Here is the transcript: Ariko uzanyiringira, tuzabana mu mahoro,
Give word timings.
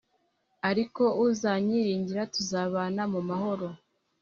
Ariko 0.69 1.03
uzanyiringira, 1.25 2.23
tuzabana 2.33 3.01
mu 3.13 3.21
mahoro, 3.29 3.67